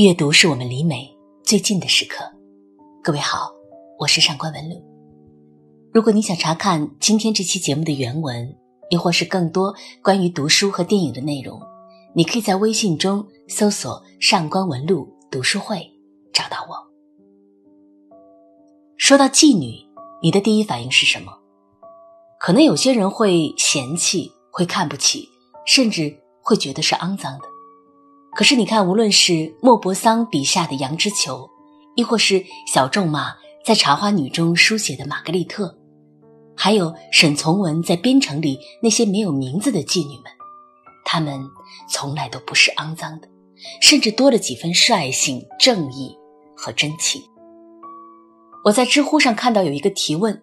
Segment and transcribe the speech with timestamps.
[0.00, 2.24] 阅读是我们离美最近的时刻。
[3.04, 3.52] 各位好，
[3.98, 4.82] 我是上官文露。
[5.92, 8.56] 如果你想查看今天这期节目的原文，
[8.88, 11.60] 又或是更多关于读书和电影的内容，
[12.14, 15.86] 你可以在微信中搜索“上官文露读书会”
[16.32, 16.74] 找到我。
[18.96, 19.86] 说到妓女，
[20.22, 21.30] 你的第一反应是什么？
[22.38, 25.28] 可能有些人会嫌弃，会看不起，
[25.66, 27.49] 甚至会觉得是肮脏的。
[28.34, 31.50] 可是你看，无论是莫泊桑笔下的杨之球，
[31.96, 33.34] 亦或是小仲马
[33.64, 35.76] 在《茶花女》中书写的玛格丽特，
[36.56, 40.24] 还有沈从文在《边城》里那些没有名字的妓女们，
[41.04, 41.40] 她们
[41.88, 43.28] 从来都不是肮脏的，
[43.80, 46.16] 甚至多了几分率性、正义
[46.56, 47.20] 和真情。
[48.64, 50.42] 我在知乎上看到有一个提问：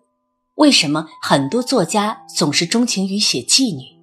[0.56, 3.97] 为什么很多作家总是钟情于写妓女？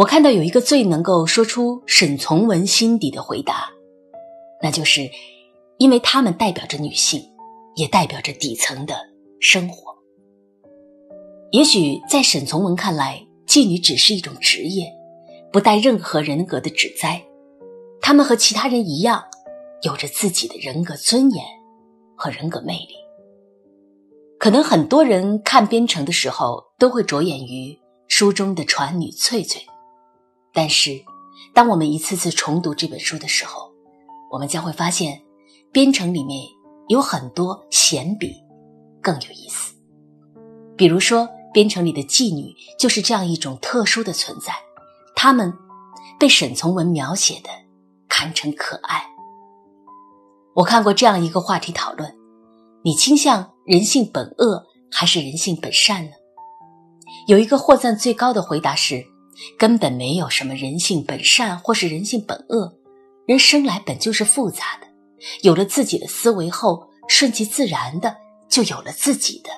[0.00, 3.68] 我看到有一个最能够说出沈从文心底的回答，
[4.62, 5.10] 那就是，
[5.76, 7.22] 因为他们代表着女性，
[7.76, 8.96] 也代表着底层的
[9.40, 9.94] 生活。
[11.50, 14.90] 也许在沈从文看来，妓女只是一种职业，
[15.52, 17.22] 不带任何人格的指灾。
[18.00, 19.22] 他们和其他人一样，
[19.82, 21.44] 有着自己的人格尊严
[22.16, 22.94] 和人格魅力。
[24.38, 29.60] 可能很多人看《边城》的时候，都会着眼于书中的传女翠翠。
[30.60, 31.02] 但是，
[31.54, 33.72] 当我们一次次重读这本书的时候，
[34.30, 35.16] 我们将会发现，
[35.72, 36.46] 《边城》里面
[36.88, 38.34] 有很多闲笔
[39.00, 39.72] 更有意思。
[40.76, 44.52] 比如说，《边城》里的妓女就是这样一种特殊的存在，
[45.16, 45.50] 她们
[46.18, 47.48] 被沈从文描写的
[48.06, 49.02] 堪称可爱。
[50.54, 52.14] 我看过这样一个话题讨论：
[52.84, 56.10] 你倾向人性本恶还是人性本善呢？
[57.28, 59.06] 有一个获赞最高的回答是。
[59.58, 62.74] 根本没有什么人性本善或是人性本恶，
[63.26, 64.86] 人生来本就是复杂的，
[65.42, 68.16] 有了自己的思维后，顺其自然的
[68.48, 69.50] 就有了自己的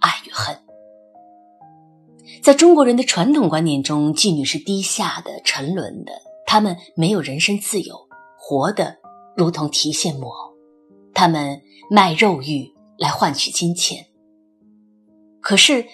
[0.00, 0.56] 爱与恨。
[2.42, 6.12] 在中国人的传统观念中，妓女是低下的、沉沦的，
[6.46, 7.96] 她们没有人身自由，
[8.38, 8.96] 活的
[9.36, 10.52] 如同提线木偶，
[11.12, 11.60] 她们
[11.90, 14.06] 卖肉欲来换取金钱。
[15.40, 15.86] 可是，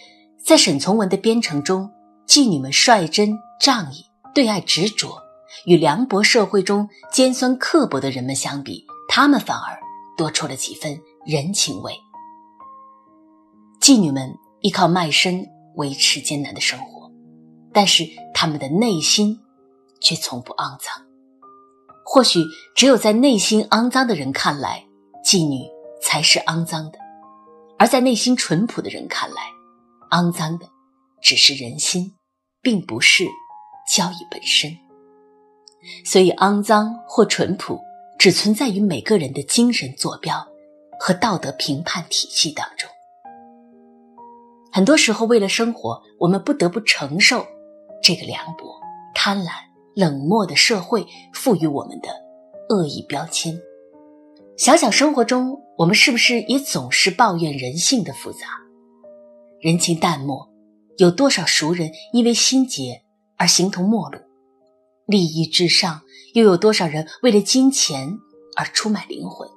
[0.45, 1.91] 在沈从文的《边城》中。
[2.31, 5.21] 妓女们率真仗义，对爱执着，
[5.65, 9.77] 与凉薄社会中尖酸刻薄的人们相比，她们反而
[10.17, 10.97] 多出了几分
[11.27, 11.93] 人情味。
[13.81, 17.11] 妓女们依靠卖身维持艰难的生活，
[17.73, 19.37] 但是她们的内心
[20.01, 21.05] 却从不肮脏。
[22.05, 22.39] 或许
[22.77, 24.87] 只有在内心肮脏的人看来，
[25.25, 25.69] 妓女
[26.01, 26.99] 才是肮脏的；
[27.77, 29.43] 而在内心淳朴的人看来，
[30.13, 30.69] 肮脏的
[31.21, 32.15] 只是人心。
[32.63, 33.25] 并不是
[33.93, 34.71] 交易本身，
[36.05, 37.81] 所以肮脏或淳朴
[38.19, 40.47] 只存在于每个人的精神坐标
[40.99, 42.89] 和道德评判体系当中。
[44.73, 47.45] 很多时候，为了生活，我们不得不承受
[48.03, 48.81] 这个凉薄、
[49.15, 49.51] 贪婪、
[49.97, 52.09] 冷漠的社会赋予我们的
[52.69, 53.59] 恶意标签。
[54.59, 58.47] 想想生活中，我们是不是也总是抱怨人性的复杂，
[59.59, 60.50] 人情淡漠？
[61.01, 63.01] 有多少熟人因为心结
[63.39, 64.19] 而形同陌路？
[65.07, 66.03] 利益至上，
[66.35, 68.19] 又有多少人为了金钱
[68.55, 69.49] 而出卖灵魂？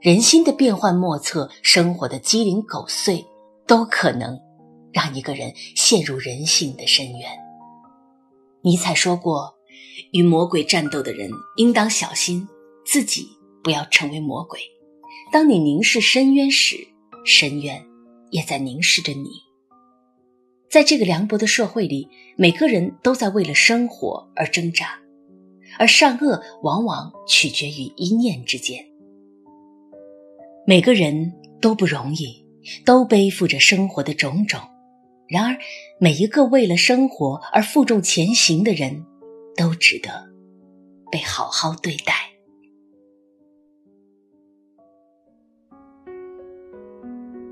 [0.00, 3.26] 人心的变幻莫测，生活的鸡零狗碎，
[3.66, 4.38] 都可能
[4.92, 7.28] 让一个人陷入人性的深渊。
[8.62, 9.52] 尼采说过
[10.14, 12.46] ：“与魔鬼战斗的人，应当小心
[12.86, 13.26] 自己
[13.64, 14.60] 不要成为魔鬼。
[15.32, 16.76] 当你凝视深渊时，
[17.26, 17.84] 深渊
[18.30, 19.28] 也在凝视着你。”
[20.70, 25.00] 在这个凉薄的社会里，每个人都在为了生活而挣扎，
[25.80, 28.86] 而善恶往往取决于一念之间。
[30.64, 32.46] 每个人都不容易，
[32.84, 34.60] 都背负着生活的种种。
[35.26, 35.58] 然而，
[35.98, 39.04] 每一个为了生活而负重前行的人，
[39.56, 40.30] 都值得
[41.10, 42.29] 被好好对待。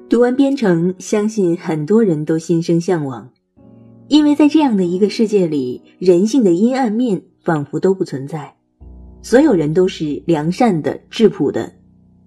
[0.09, 3.29] 读完《边城》，相信很多人都心生向往，
[4.09, 8.55] 因为在这样的一个世界里，人性的阴暗面仿佛都不存在，
[9.21, 11.71] 所有人都是良善的、质朴的，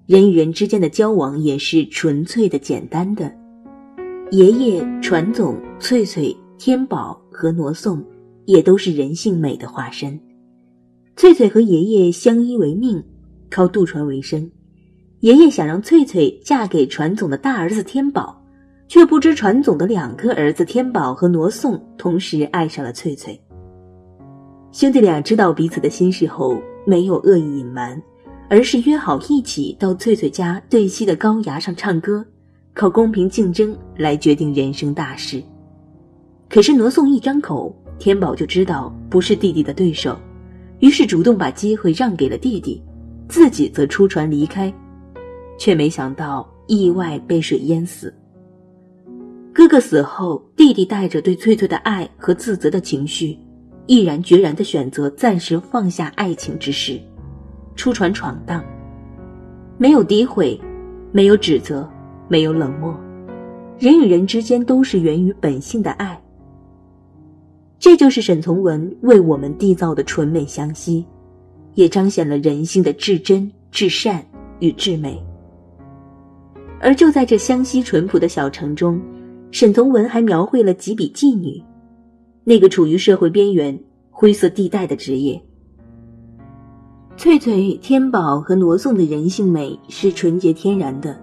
[0.06, 3.34] 人与人之间的交往也是纯粹的、简单的。
[4.30, 8.06] 爷爷、传总、翠翠、天宝和罗宋，
[8.46, 10.20] 也都是人性美的化身。
[11.16, 13.04] 翠翠和爷爷相依为命，
[13.50, 14.52] 靠渡船为生。
[15.22, 18.44] 爷爷想让翠翠嫁给传总的大儿子天宝，
[18.88, 23.40] 却不知传总的两个儿子天宝和罗宋同时爱上了翠翠。
[24.72, 28.02] 兄弟俩知道彼此的心事后，没有恶意隐瞒，
[28.50, 32.26] 而是约好一起到翠翠家对西的高崖上唱歌，
[32.74, 35.40] 靠公平竞争来决定人生大事。
[36.50, 40.18] 可是罗宋一张口，天宝就知道不是弟弟的对手，
[40.80, 42.82] 于是主动把机会让给了弟弟，
[43.30, 44.74] 自己则出船离开，
[45.62, 48.12] 却没想到意外被水淹死。
[49.54, 53.38] 哥哥死后，弟弟带着对翠翠的爱和自责的情绪，
[53.86, 57.00] 毅然决然的选择暂时放下爱情之事，
[57.76, 58.66] 出船闯荡。
[59.78, 60.60] 没有诋毁，
[61.12, 61.88] 没有指责，
[62.28, 63.00] 没有冷漠，
[63.78, 66.20] 人与人之间都是源于本性的爱。
[67.78, 71.06] 这就是沈从文为我们缔造的纯美相惜，
[71.76, 74.26] 也彰显了人性的至真、至善
[74.58, 75.24] 与至美。
[76.82, 79.00] 而就在这湘西淳朴的小城中。
[79.52, 81.62] 沈从文还描绘了几笔妓女，
[82.46, 83.78] 那个处于社会边缘、
[84.10, 85.42] 灰色地带的职业。
[87.18, 91.20] 翠翠、天宝和罗宋的人性美是纯洁天然的，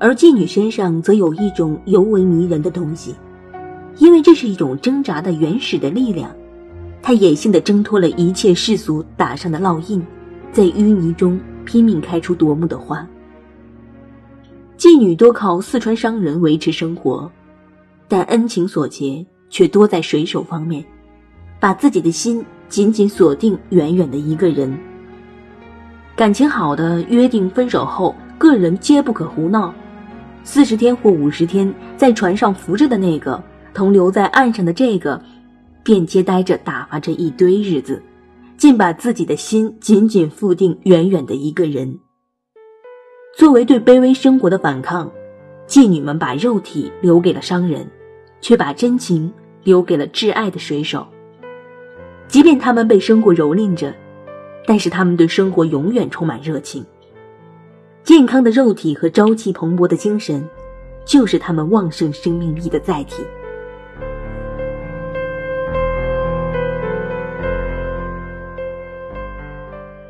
[0.00, 3.14] 而妓女身上则有一种尤为迷人的东西，
[3.98, 6.34] 因为这是一种挣扎的原始的力量，
[7.00, 10.04] 它野性的挣脱了一切世俗打上的烙印，
[10.50, 13.08] 在淤泥中拼命开出夺目的花。
[14.82, 17.30] 妓女多靠四川商人维持生活。
[18.08, 20.84] 但恩情所结却多在水手方面，
[21.60, 24.76] 把自己的心紧紧锁定远远的一个人。
[26.16, 29.72] 感情好的约定分手后，个人皆不可胡闹。
[30.42, 33.40] 四十天或五十天在船上浮着的那个，
[33.72, 35.22] 同留在岸上的这个，
[35.84, 38.02] 便接待着打发着一堆日子，
[38.56, 41.96] 竟把自己的心紧紧附定远远的一个人。
[43.36, 45.10] 作为对卑微生活的反抗，
[45.66, 47.86] 妓女们把肉体留给了商人。
[48.42, 49.32] 却把真情
[49.62, 51.06] 留给了挚爱的水手。
[52.26, 53.94] 即便他们被生活蹂躏着，
[54.66, 56.84] 但是他们对生活永远充满热情。
[58.02, 60.44] 健康的肉体和朝气蓬勃的精神，
[61.04, 63.22] 就是他们旺盛生命力的载体。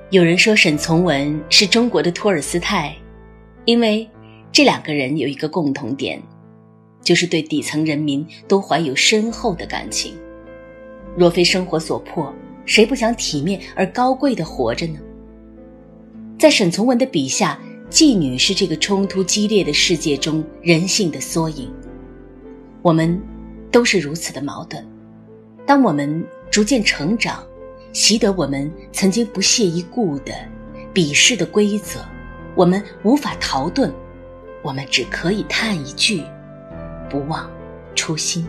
[0.08, 2.96] 有人说沈从文是中国的托尔斯泰，
[3.64, 4.08] 因为
[4.50, 6.22] 这两个人有一个共同点。
[7.04, 10.14] 就是对底层人民都怀有深厚的感情。
[11.16, 12.32] 若非生活所迫，
[12.64, 15.00] 谁不想体面而高贵的活着呢？
[16.38, 17.58] 在沈从文的笔下，
[17.90, 21.68] 妓女是这个冲突激烈的世界中人性的缩影。
[22.82, 23.20] 我们
[23.72, 24.86] 都是如此的矛盾。
[25.66, 27.44] 当我们逐渐成长，
[27.92, 30.32] 习得我们曾经不屑一顾的
[30.94, 31.98] 鄙视的规则，
[32.54, 33.90] 我们无法逃遁，
[34.62, 36.22] 我们只可以叹一句。
[37.08, 37.50] 不忘
[37.94, 38.46] 初心。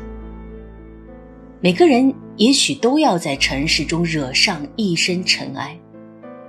[1.60, 5.78] 每个人也许都要在尘世中惹上一身尘埃，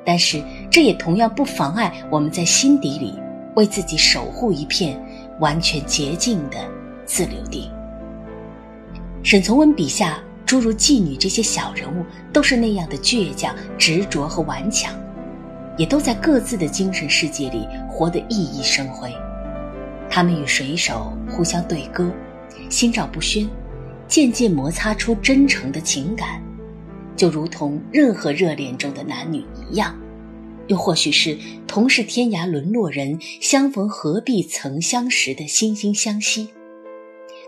[0.04, 0.40] 但是
[0.70, 3.18] 这也同样不妨碍我们在心底里
[3.56, 4.96] 为自己守护一片
[5.40, 6.58] 完全洁净的
[7.04, 7.68] 自留地。
[9.24, 14.94] 沈从文笔下诸如妓女这些小人物，都是那样的倔强、执着和顽强，
[15.76, 19.12] 也都在各自的精神世界里活得熠熠生辉。
[20.08, 22.12] 他们与水手互相对歌，
[22.70, 23.48] 心照不宣，
[24.06, 26.40] 渐渐摩擦出真诚的情感，
[27.16, 29.98] 就如同任何热恋中的男女一样，
[30.68, 36.48] 又或许是同是天涯沦落人，相逢何必曾相识的惺惺相惜。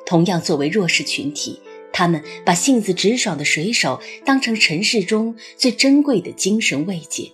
[0.05, 1.61] 同样作为弱势群体，
[1.93, 7.31] 他们把性子直爽的水手当成尘世中最珍贵的精神慰藉。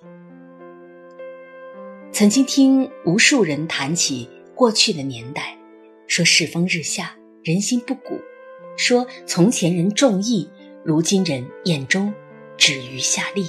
[2.12, 4.28] 曾经听无数人谈起。
[4.54, 5.56] 过去的年代，
[6.06, 8.16] 说世风日下，人心不古；
[8.76, 10.48] 说从前人重义，
[10.84, 12.12] 如今人眼中
[12.58, 13.46] 止于下利。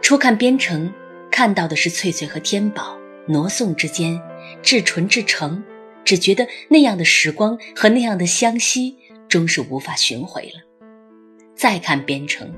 [0.00, 0.88] 初看《边城》，
[1.30, 2.98] 看到的是翠翠和天宝、
[3.28, 4.20] 挪宋之间
[4.62, 5.62] 至纯至诚，
[6.04, 8.96] 只觉得那样的时光和那样的相惜，
[9.28, 10.62] 终是无法寻回了。
[11.54, 12.48] 再看《边城》。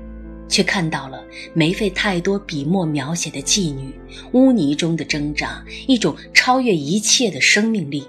[0.49, 1.23] 却看到了
[1.53, 3.93] 没费太多笔墨描写的妓女
[4.33, 8.07] 污泥中的挣扎，一种超越一切的生命力，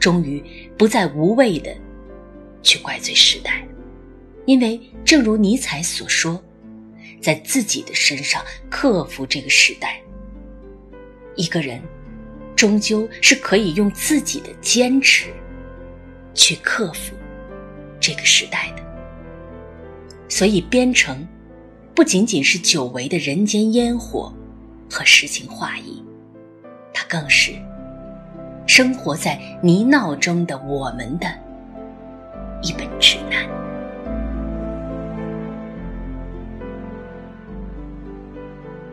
[0.00, 0.42] 终于
[0.76, 1.72] 不再无谓的
[2.62, 3.64] 去怪罪时代，
[4.44, 6.42] 因为正如尼采所说，
[7.20, 10.00] 在自己的身上克服这个时代，
[11.36, 11.80] 一个人
[12.56, 15.26] 终究是可以用自己的坚持
[16.34, 17.14] 去克服
[18.00, 18.82] 这个时代的，
[20.28, 21.24] 所以编程。
[21.94, 24.32] 不仅仅是久违的人间烟火
[24.90, 26.02] 和诗情画意，
[26.92, 27.52] 它更是
[28.66, 31.26] 生活在泥淖中的我们的
[32.62, 33.48] 一本指南。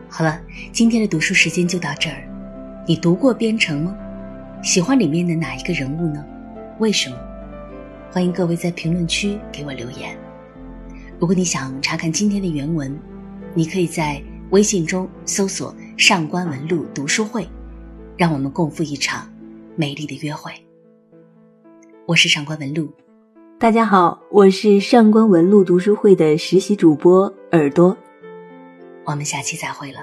[0.09, 0.39] 好了，
[0.71, 2.23] 今天的读书时间就到这儿。
[2.87, 3.95] 你读过《编程》吗？
[4.63, 6.25] 喜欢里面的哪一个人物呢？
[6.79, 7.17] 为什么？
[8.11, 10.17] 欢迎各位在评论区给我留言。
[11.17, 12.93] 如果你想查看今天的原文，
[13.53, 17.47] 你可以在微信中搜索“上官文露读书会”，
[18.17, 19.31] 让我们共赴一场
[19.77, 20.51] 美丽的约会。
[22.05, 22.91] 我是上官文露，
[23.57, 27.95] 大家好，我是上官文露读书会的实习主播耳朵。
[29.05, 29.99] 我们下期再会了。